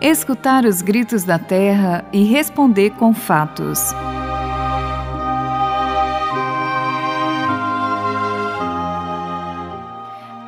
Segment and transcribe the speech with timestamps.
[0.00, 3.92] escutar os gritos da terra e responder com fatos.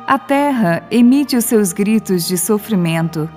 [0.07, 3.29] A terra emite os seus gritos de sofrimento,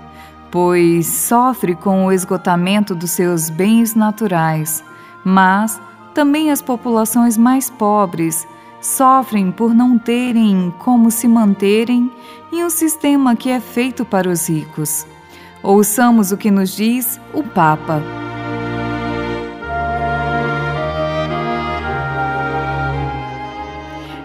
[0.51, 4.83] pois sofre com o esgotamento dos seus bens naturais,
[5.25, 5.81] mas
[6.13, 8.47] também as populações mais pobres
[8.81, 12.11] sofrem por não terem como se manterem
[12.53, 15.07] em um sistema que é feito para os ricos.
[15.65, 18.03] Ouçamos o que nos diz o Papa.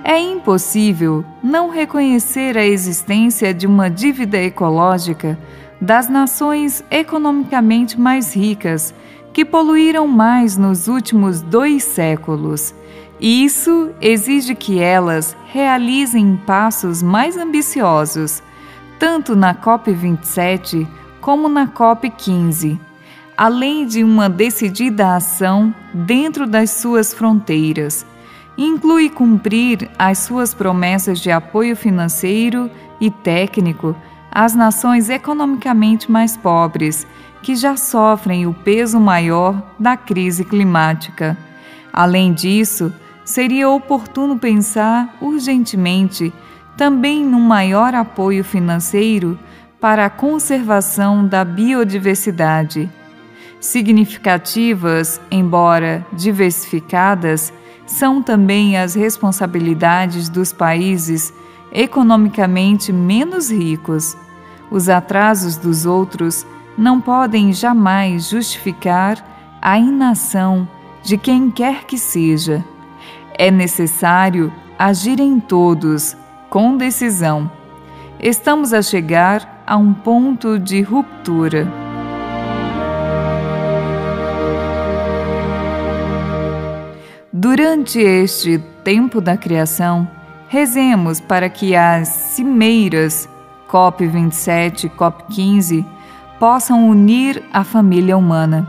[0.04, 5.40] É impossível não reconhecer a existência de uma dívida ecológica
[5.80, 8.94] das nações economicamente mais ricas
[9.32, 12.76] que poluíram mais nos últimos dois séculos.
[13.18, 18.44] Isso exige que elas realizem passos mais ambiciosos,
[19.00, 20.86] tanto na COP27
[21.22, 22.80] como na COP15,
[23.38, 28.06] além de uma decidida ação dentro das suas fronteiras.
[28.58, 33.96] Inclui cumprir as suas promessas de apoio financeiro e técnico
[34.32, 37.08] às nações economicamente mais pobres,
[37.42, 41.38] que já sofrem o peso maior da crise climática.
[41.94, 46.34] Além disso, seria oportuno pensar urgentemente
[46.76, 49.40] também num maior apoio financeiro
[49.80, 52.90] para a conservação da biodiversidade.
[53.60, 57.54] Significativas, embora diversificadas,
[57.86, 61.34] são também as responsabilidades dos países
[61.72, 64.18] economicamente menos ricos.
[64.70, 66.46] Os atrasos dos outros
[66.78, 70.68] não podem jamais justificar a inação
[71.04, 72.64] de quem quer que seja.
[73.38, 76.16] É necessário agir em todos,
[76.50, 77.52] com decisão.
[78.20, 81.72] Estamos a chegar a um ponto de ruptura.
[87.32, 90.10] Durante este tempo da criação,
[90.48, 93.30] rezemos para que as cimeiras
[93.70, 95.86] COP27 e COP15
[96.40, 98.68] possam unir a família humana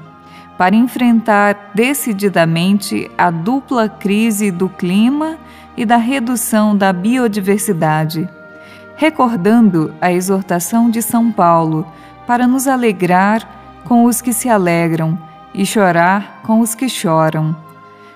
[0.58, 5.38] para enfrentar decididamente a dupla crise do clima
[5.78, 8.28] e da redução da biodiversidade
[9.00, 11.86] recordando a exortação de São Paulo
[12.26, 15.18] para nos alegrar com os que se alegram
[15.54, 17.56] e chorar com os que choram.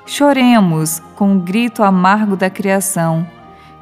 [0.05, 3.27] Choremos com o grito amargo da criação,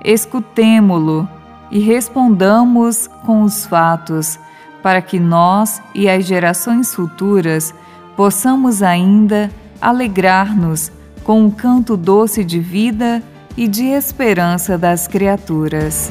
[0.04, 1.28] escutemo-lo
[1.72, 4.38] e respondamos com os fatos,
[4.80, 7.74] para que nós e as gerações futuras
[8.16, 10.92] possamos ainda alegrar-nos
[11.24, 13.20] com o canto doce de vida
[13.56, 16.08] e de esperança das criaturas.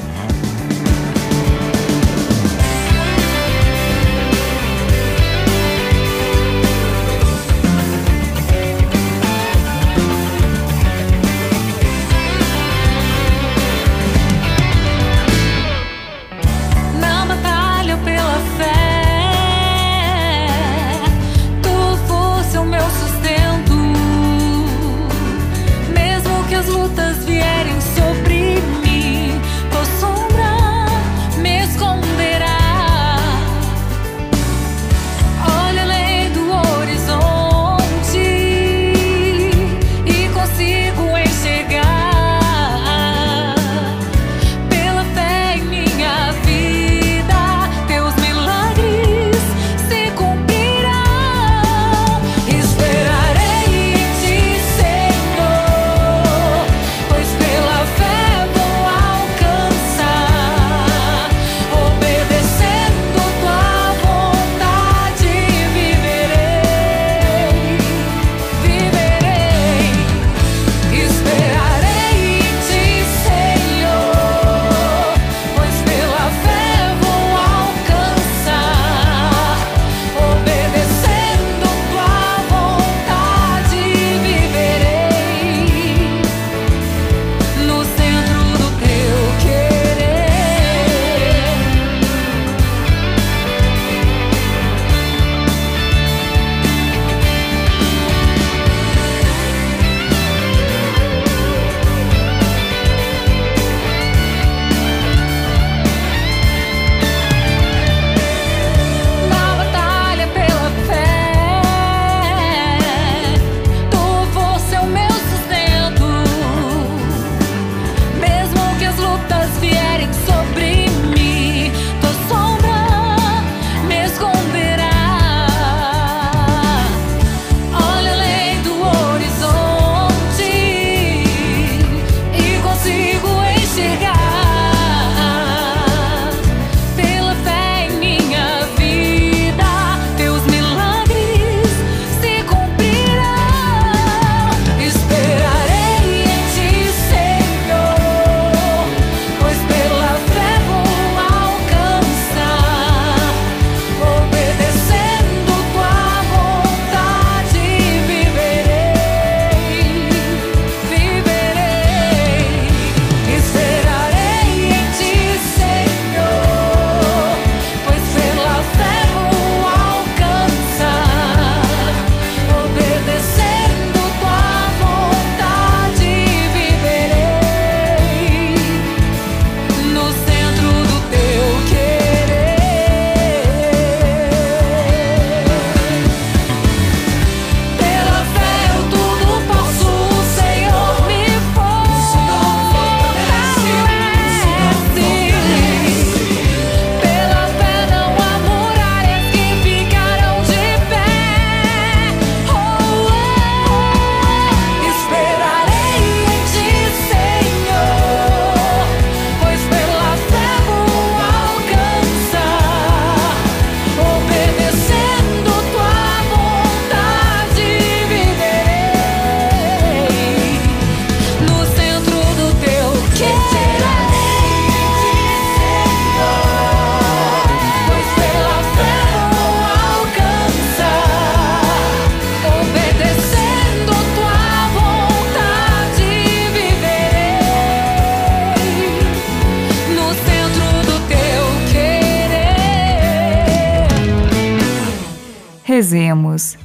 [245.82, 246.56] Rezemos.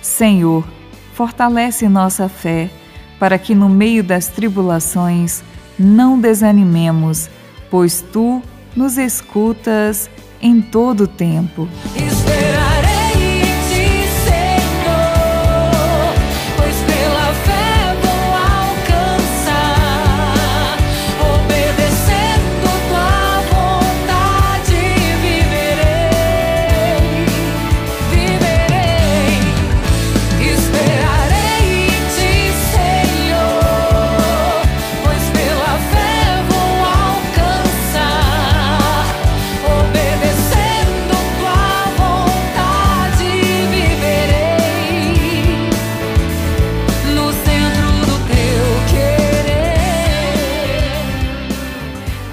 [0.00, 0.64] Senhor,
[1.12, 2.70] fortalece nossa fé,
[3.18, 5.42] para que no meio das tribulações
[5.76, 7.28] não desanimemos,
[7.68, 8.40] pois tu
[8.76, 10.08] nos escutas
[10.40, 11.68] em todo o tempo.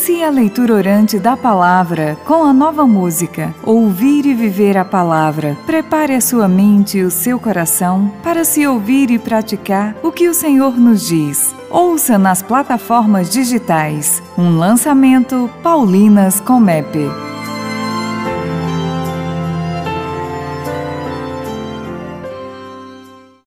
[0.00, 5.58] Vivencie a leitura orante da palavra com a nova música Ouvir e Viver a Palavra.
[5.66, 10.26] Prepare a sua mente e o seu coração para se ouvir e praticar o que
[10.26, 11.54] o Senhor nos diz.
[11.68, 17.29] Ouça nas plataformas digitais um lançamento Paulinas Comep.